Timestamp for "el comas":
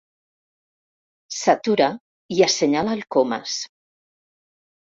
3.01-3.63